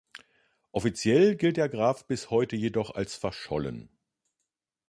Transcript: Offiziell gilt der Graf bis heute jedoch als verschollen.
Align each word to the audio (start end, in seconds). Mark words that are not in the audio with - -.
Offiziell 0.71 1.35
gilt 1.35 1.57
der 1.57 1.69
Graf 1.69 2.07
bis 2.07 2.31
heute 2.31 2.55
jedoch 2.55 2.89
als 2.95 3.13
verschollen. 3.13 3.87